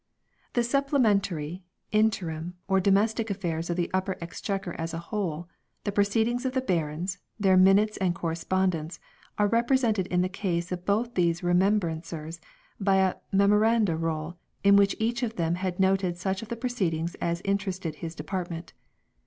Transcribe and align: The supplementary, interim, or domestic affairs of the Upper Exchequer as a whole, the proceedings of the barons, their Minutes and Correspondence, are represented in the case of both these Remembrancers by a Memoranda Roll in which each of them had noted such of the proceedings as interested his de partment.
The 0.53 0.63
supplementary, 0.63 1.61
interim, 1.91 2.55
or 2.67 2.79
domestic 2.79 3.29
affairs 3.29 3.69
of 3.69 3.77
the 3.77 3.87
Upper 3.93 4.17
Exchequer 4.19 4.73
as 4.79 4.95
a 4.95 5.11
whole, 5.13 5.47
the 5.83 5.91
proceedings 5.91 6.43
of 6.43 6.53
the 6.53 6.61
barons, 6.61 7.19
their 7.39 7.55
Minutes 7.55 7.97
and 7.97 8.15
Correspondence, 8.15 8.99
are 9.37 9.45
represented 9.45 10.07
in 10.07 10.21
the 10.21 10.27
case 10.27 10.71
of 10.71 10.87
both 10.87 11.13
these 11.13 11.43
Remembrancers 11.43 12.41
by 12.79 12.95
a 12.95 13.13
Memoranda 13.31 13.95
Roll 13.95 14.39
in 14.63 14.75
which 14.75 14.95
each 14.97 15.21
of 15.21 15.35
them 15.35 15.53
had 15.53 15.79
noted 15.79 16.17
such 16.17 16.41
of 16.41 16.47
the 16.49 16.55
proceedings 16.57 17.13
as 17.21 17.39
interested 17.41 17.93
his 17.97 18.15
de 18.15 18.23
partment. 18.23 18.73